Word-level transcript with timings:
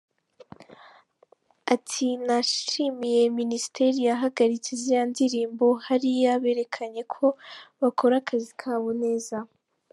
Ati, 1.73 2.07
“Nashimiye 2.25 3.21
Minisiteri 3.39 3.97
yahagaritse 4.09 4.71
ziriya 4.81 5.01
ndirimbo, 5.11 5.65
hariya 5.85 6.31
berekanye 6.43 7.01
ko 7.13 7.25
bakora 7.81 8.13
akazi 8.21 8.51
kabo 8.61 8.91
neza. 9.03 9.37